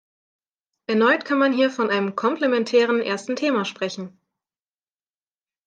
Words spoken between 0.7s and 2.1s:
Erneut kann man hier von